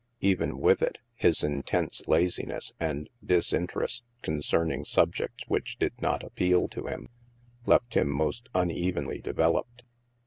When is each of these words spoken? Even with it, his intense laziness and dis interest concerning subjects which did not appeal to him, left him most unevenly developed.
Even 0.21 0.57
with 0.57 0.81
it, 0.81 0.97
his 1.13 1.43
intense 1.43 2.01
laziness 2.07 2.73
and 2.79 3.07
dis 3.23 3.53
interest 3.53 4.03
concerning 4.23 4.83
subjects 4.83 5.43
which 5.47 5.77
did 5.77 5.93
not 6.01 6.23
appeal 6.23 6.67
to 6.69 6.87
him, 6.87 7.07
left 7.67 7.93
him 7.93 8.09
most 8.09 8.49
unevenly 8.55 9.21
developed. 9.21 9.83